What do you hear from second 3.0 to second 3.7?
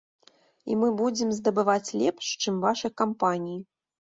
кампаніі.